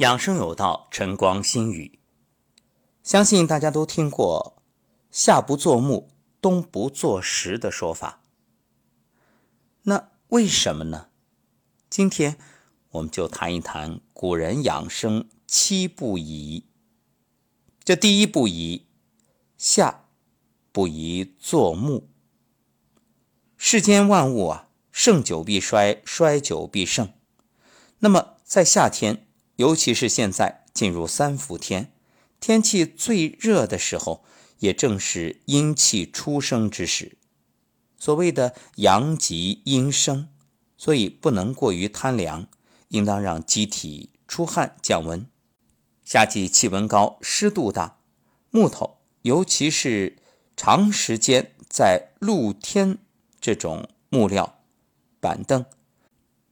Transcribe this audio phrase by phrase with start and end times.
[0.00, 1.98] 养生有道，晨光心语。
[3.02, 4.62] 相信大家都听过
[5.12, 6.08] “夏不作木，
[6.40, 8.22] 冬不作石”的说法。
[9.82, 11.08] 那为什么呢？
[11.90, 12.38] 今天
[12.92, 16.64] 我们就谈一谈古人养生七不宜。
[17.84, 18.86] 这第一不宜，
[19.58, 20.06] 夏
[20.72, 22.08] 不宜作木。
[23.58, 27.12] 世间万物啊，盛久必衰，衰久必盛。
[27.98, 29.26] 那么在夏天，
[29.60, 31.92] 尤其是现在进入三伏天，
[32.40, 34.24] 天气最热的时候，
[34.60, 37.18] 也正是阴气出生之时。
[37.98, 40.30] 所谓的阳极阴生，
[40.78, 42.48] 所以不能过于贪凉，
[42.88, 45.26] 应当让机体出汗降温。
[46.06, 47.98] 夏季气温高，湿度大，
[48.50, 50.16] 木头尤其是
[50.56, 52.96] 长时间在露天
[53.38, 54.58] 这种木料
[55.20, 55.66] 板凳。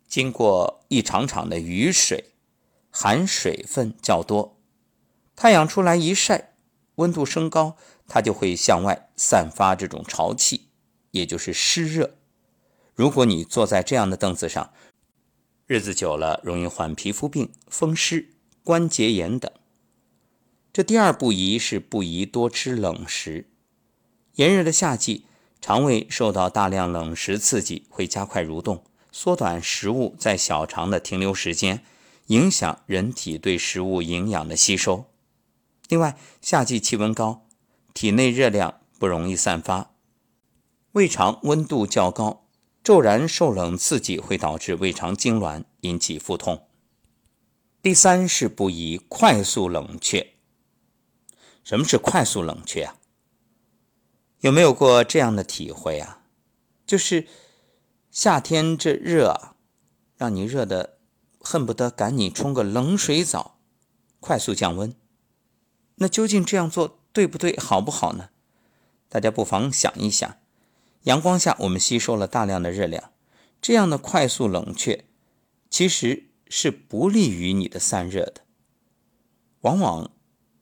[0.06, 2.32] 经过一场场的雨水，
[3.00, 4.58] 含水分较多，
[5.36, 6.54] 太阳出来一晒，
[6.96, 7.76] 温度升高，
[8.08, 10.70] 它就会向外散发这种潮气，
[11.12, 12.16] 也就是湿热。
[12.96, 14.72] 如果你坐在这样的凳子上，
[15.68, 18.30] 日子久了，容易患皮肤病、风湿、
[18.64, 19.48] 关节炎等。
[20.72, 23.48] 这第二不宜是不宜多吃冷食。
[24.34, 25.24] 炎热的夏季，
[25.60, 28.82] 肠胃受到大量冷食刺激，会加快蠕动。
[29.12, 31.84] 缩短食物在小肠的停留时间，
[32.28, 35.04] 影响人体对食物营养的吸收。
[35.88, 37.46] 另外，夏季气温高，
[37.92, 39.90] 体内热量不容易散发，
[40.92, 42.46] 胃肠温度较高，
[42.82, 46.68] 骤然受冷刺激会导致胃肠痉挛，引起腹痛。
[47.82, 50.34] 第三是不宜快速冷却。
[51.62, 52.96] 什么是快速冷却啊？
[54.40, 56.22] 有没有过这样的体会啊？
[56.86, 57.26] 就是。
[58.10, 59.54] 夏天这热啊，
[60.16, 60.97] 让你热的
[61.50, 63.58] 恨不得赶紧冲个冷水澡，
[64.20, 64.94] 快速降温。
[65.94, 68.28] 那究竟这样做对不对，好不好呢？
[69.08, 70.36] 大家不妨想一想。
[71.04, 73.12] 阳光下我们吸收了大量的热量，
[73.62, 75.06] 这样的快速冷却
[75.70, 78.42] 其实是不利于你的散热的。
[79.62, 80.10] 往往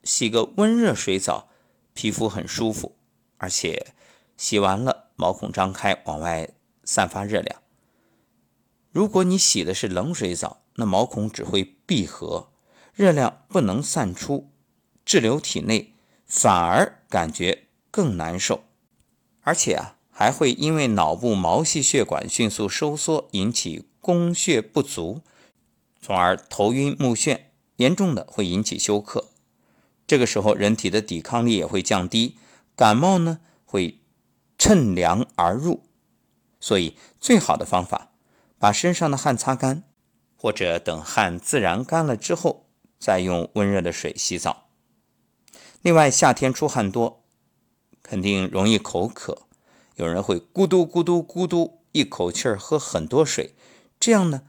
[0.05, 1.49] 洗个温热水澡，
[1.95, 2.95] 皮肤很舒服，
[3.39, 3.89] 而且
[4.37, 6.49] 洗完了毛孔张开往外。
[6.85, 7.61] 散发热量。
[8.97, 12.49] 如果你洗的是冷水澡，那毛孔只会闭合，
[12.95, 14.49] 热量不能散出，
[15.05, 15.93] 滞留体内，
[16.25, 18.65] 反而感觉更难受。
[19.43, 25.21] 而且啊，还会因为脑部毛细血管迅速收缩，引起供血不足，
[26.01, 27.41] 从而头晕目眩，
[27.77, 29.29] 严重的会引起休克。
[30.07, 32.39] 这个时候，人体的抵抗力也会降低，
[32.75, 33.99] 感冒呢会
[34.57, 35.83] 趁凉而入。
[36.59, 38.13] 所以，最好的方法，
[38.59, 39.85] 把身上的汗擦干，
[40.37, 42.67] 或者等汗自然干了之后，
[42.99, 44.69] 再用温热的水洗澡。
[45.83, 47.23] 另外，夏天出汗多，
[48.03, 49.43] 肯定容易口渴，
[49.97, 53.55] 有人会咕嘟咕嘟咕嘟一口气儿喝很多水，
[54.01, 54.43] 这样呢，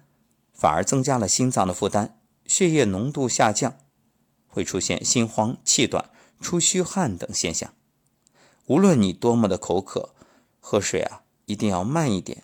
[0.53, 3.78] 反而增加了心脏的负担，血液浓度下降，
[4.47, 6.09] 会出现心慌、气短、
[6.40, 7.73] 出虚汗等现象。
[8.66, 10.16] 无论你多么的口渴，
[10.59, 11.23] 喝水啊。
[11.50, 12.44] 一定要慢一点，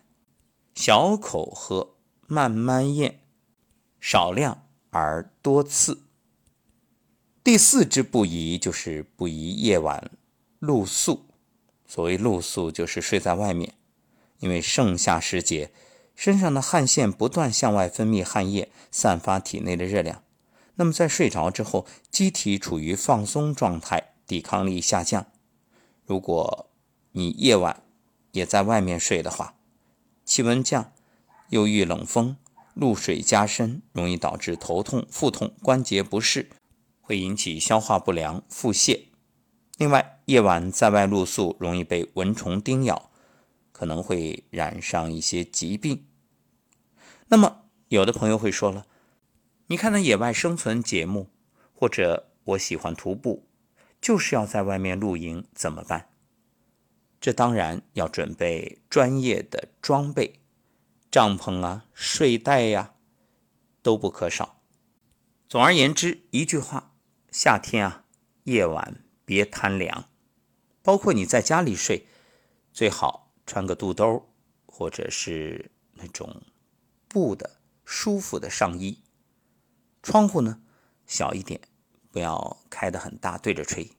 [0.75, 1.95] 小口喝，
[2.27, 3.19] 慢慢咽，
[3.99, 6.03] 少量而多次。
[7.43, 10.11] 第四支不宜就是不宜夜晚
[10.59, 11.25] 露宿。
[11.85, 13.75] 所谓露宿，就是睡在外面。
[14.39, 15.71] 因为盛夏时节，
[16.15, 20.23] 身上的汗腺不断向外分泌汗液，散发体内的热量。
[20.75, 25.27] 那么在睡着之后，机体处于放松状态，抵抗力下降。
[26.05, 26.71] 如果
[27.11, 27.83] 你夜晚，
[28.31, 29.55] 也在外面睡的话，
[30.33, 30.91] 气温降，
[31.49, 32.37] 又遇冷风，
[32.73, 36.49] 露水加深，容易导致头痛、腹痛、关节不适，
[37.01, 39.09] 会引起消化不良、腹泻。
[39.77, 43.11] 另外，夜晚在外露宿，容易被蚊虫叮咬，
[43.71, 46.07] 可能会染上一些疾病。
[47.27, 48.87] 那么，有的朋友会说了，
[49.67, 51.29] 你看那野外生存节目，
[51.75, 53.45] 或者我喜欢徒步，
[54.01, 56.09] 就是要在外面露营，怎么办？
[57.23, 60.41] 这当然要准备专业的装备，
[61.09, 62.95] 帐篷啊、睡袋呀，
[63.81, 64.61] 都不可少。
[65.47, 66.93] 总而言之，一句话：
[67.31, 68.03] 夏天啊，
[68.43, 70.09] 夜晚别贪凉。
[70.81, 72.05] 包括你在家里睡，
[72.73, 74.29] 最好穿个肚兜，
[74.65, 76.41] 或者是那种
[77.07, 79.01] 布的舒服的上衣。
[80.01, 80.61] 窗户呢，
[81.07, 81.61] 小一点，
[82.11, 83.91] 不要开得很大，对着吹。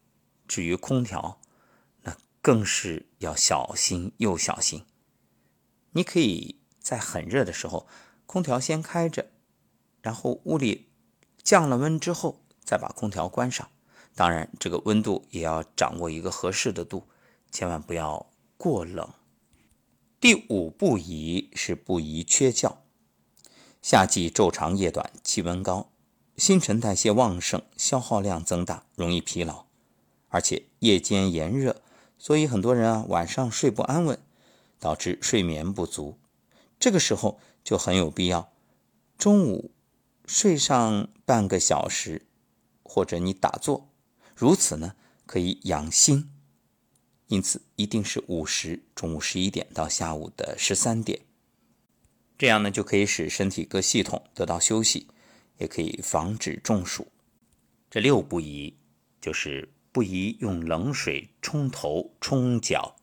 [0.46, 1.40] 至于空调，
[2.44, 4.84] 更是要小心又小心。
[5.92, 7.86] 你可以在很热的时候，
[8.26, 9.30] 空调先开着，
[10.02, 10.90] 然后屋里
[11.42, 13.70] 降了温之后再把空调关上。
[14.14, 17.08] 当然，这个温度也要掌握一个合适的度，
[17.50, 19.08] 千万不要过冷。
[20.20, 22.76] 第五不宜是不宜缺觉。
[23.80, 25.90] 夏季昼长夜短，气温高，
[26.36, 29.64] 新陈代谢旺盛，消耗量增大，容易疲劳，
[30.28, 31.80] 而且夜间炎热，
[32.24, 34.18] 所以很多人啊晚上睡不安稳，
[34.78, 36.16] 导致睡眠不足。
[36.80, 38.50] 这个时候就很有必要，
[39.18, 39.72] 中午
[40.24, 42.22] 睡上半个小时，
[42.82, 43.90] 或者你打坐，
[44.34, 44.94] 如此呢
[45.26, 46.30] 可以养心。
[47.26, 51.20] 因此一定是午时，中午十一点到下午的十三点。
[52.38, 55.08] 这样呢，就可以使身体各系统得到休息，
[55.58, 57.08] 也可以防止中暑。
[57.90, 58.78] 这六不宜
[59.20, 62.96] 就是不宜用冷水冲头、冲脚，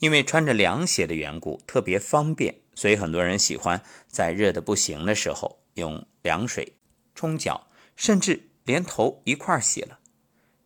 [0.00, 6.72] 因为穿着凉鞋的缘故，特别方便，所以很多人喜欢在热的不行的时候用凉水
[7.14, 10.00] 冲脚，甚至连头一块洗了。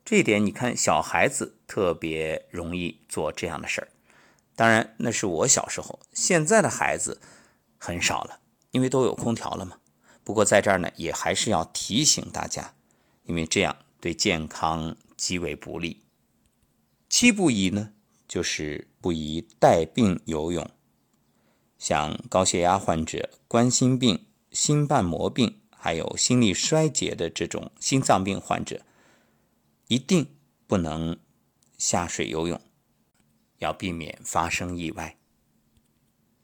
[0.03, 3.89] 这一点，你看小孩子特别容易做这样的事儿。
[4.57, 7.21] 当然，那是我小时候，现在的孩子。
[7.81, 8.41] 很少了，
[8.71, 9.79] 因为都有空调了嘛。
[10.25, 12.75] 不过在这儿呢，也还是要提醒大家，
[13.23, 16.03] 因为这样对健康极为不利。
[17.09, 17.93] 七不宜呢，
[18.27, 20.71] 就是不宜带病游泳，
[21.79, 28.83] 像高血压患者、冠心病、心瓣膜病，还有心力衰竭的这种心脏病患者，
[29.87, 30.35] 一定
[30.67, 31.19] 不能
[31.77, 32.61] 下水游泳，
[33.59, 35.17] 要避免发生意外。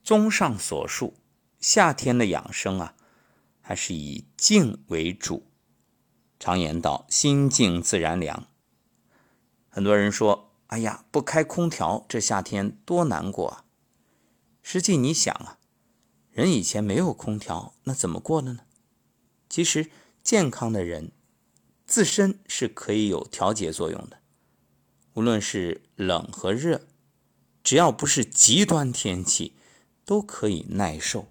[0.03, 1.15] 综上所述。
[1.61, 2.95] 夏天的养生啊，
[3.63, 5.47] 还是以静为主。
[6.45, 8.49] 常言道：“心静自然凉。”
[9.71, 13.65] 很多人说：“哎呀，不开空调，这夏天多难过啊！”
[14.61, 15.59] 实际你想啊，
[16.31, 18.61] 人以前没有空调，那怎么过的呢？
[19.49, 19.91] 其实
[20.23, 21.13] 健康的人
[21.87, 24.19] 自身是可以有调节作用的。
[25.15, 26.83] 无论是冷和热，
[27.63, 29.57] 只要不是极端天气，
[30.05, 31.29] 都可以耐受。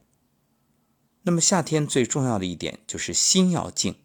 [1.21, 3.95] 那么夏天最重要的一点就是心要静，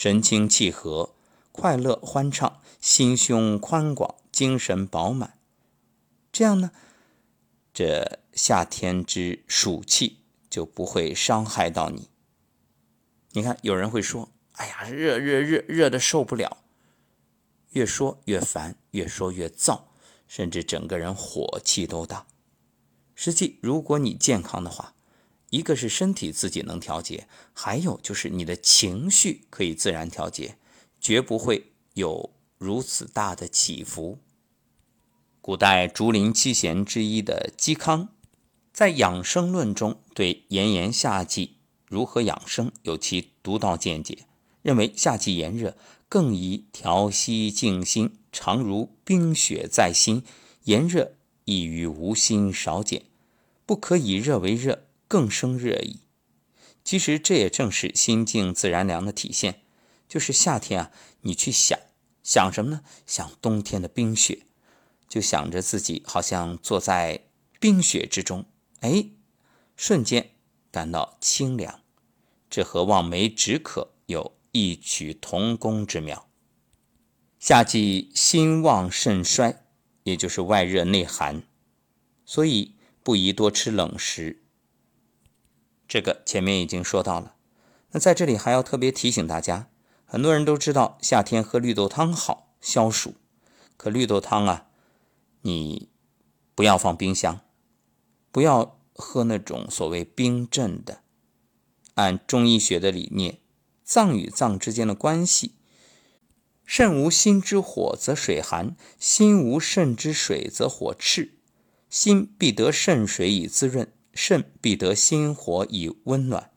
[0.00, 1.16] 神清气和，
[1.50, 5.40] 快乐欢畅，心胸宽广，精神饱满。
[6.30, 6.70] 这样呢，
[7.74, 10.18] 这夏天之暑气
[10.48, 12.10] 就不会伤害到你。
[13.32, 16.58] 你看，有人会说：“哎呀，热热热热的受不了。”
[17.74, 19.80] 越说越烦，越说越燥，
[20.28, 22.28] 甚至整个人火气都大。
[23.16, 24.94] 实际，如果你健康的话，
[25.50, 30.58] 一个是身体自己能调节，还有就是你的情绪可以自然调节，
[31.00, 34.18] 绝不会有如此大的起伏。
[35.40, 38.08] 古代竹林七贤之一的嵇康，
[38.72, 41.56] 在养生论中对炎炎夏季
[41.86, 44.26] 如何养生有其独到见解，
[44.60, 45.74] 认为夏季炎热
[46.10, 50.22] 更宜调息静心，常如冰雪在心，
[50.64, 51.14] 炎热
[51.46, 53.04] 易于无心少减，
[53.64, 54.84] 不可以热为热。
[55.08, 56.02] 更生热意。
[56.84, 59.62] 其实这也正是心静自然凉的体现。
[60.06, 60.90] 就是夏天啊，
[61.20, 61.78] 你去想
[62.22, 62.80] 想什么呢？
[63.06, 64.46] 想冬天的冰雪，
[65.06, 67.26] 就想着自己好像坐在
[67.60, 68.46] 冰雪之中，
[68.80, 69.10] 哎，
[69.76, 70.30] 瞬间
[70.70, 71.82] 感到清凉。
[72.48, 76.30] 这和望梅止渴有异曲同工之妙。
[77.38, 79.66] 夏季心旺肾衰，
[80.04, 81.42] 也就是外热内寒，
[82.24, 84.42] 所以不宜多吃冷食。
[85.88, 87.34] 这个前面已经说到了，
[87.92, 89.70] 那在这里还要特别提醒大家，
[90.04, 93.14] 很多人都知道夏天喝绿豆汤好消暑，
[93.78, 94.68] 可绿豆汤啊，
[95.40, 95.88] 你
[96.54, 97.40] 不要放冰箱，
[98.30, 101.00] 不要喝那种所谓冰镇的。
[101.94, 103.38] 按中医学的理念，
[103.82, 105.54] 脏与脏之间的关系，
[106.66, 111.30] 肾无心之火则水寒，心无肾之水则火炽，
[111.88, 113.90] 心必得肾水以滋润。
[114.20, 116.50] 肾必得心火以温暖，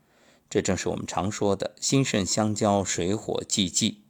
[0.50, 4.02] 这正是我们常说的心肾相交，水火既济。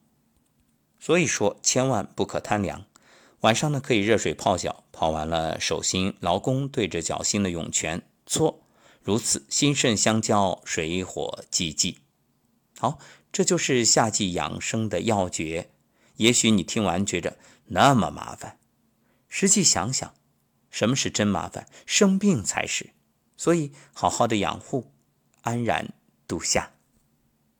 [0.98, 2.86] 所以说，千万不可贪凉。
[3.42, 8.64] 晚上呢，可以热水泡脚，泡完了手心劳宫对着脚心的涌泉搓，
[9.04, 11.98] 如此心肾相交，水火既济。
[12.80, 13.00] 好，
[13.34, 15.70] 这就是夏季养生的要诀。
[16.16, 18.58] 也许你听完觉着那么麻烦，
[19.28, 20.14] 实际想想，
[20.70, 21.68] 什么是真麻烦？
[21.86, 22.92] 生病才是。
[23.42, 24.92] 所以，好好的养护，
[25.42, 25.92] 安然
[26.28, 26.74] 度夏。